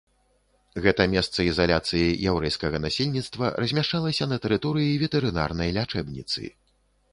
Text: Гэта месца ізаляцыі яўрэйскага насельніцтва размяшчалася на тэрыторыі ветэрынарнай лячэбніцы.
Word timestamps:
Гэта 0.85 1.03
месца 1.11 1.39
ізаляцыі 1.51 2.17
яўрэйскага 2.31 2.77
насельніцтва 2.87 3.53
размяшчалася 3.65 4.29
на 4.35 4.41
тэрыторыі 4.49 4.99
ветэрынарнай 5.05 5.69
лячэбніцы. 5.79 6.41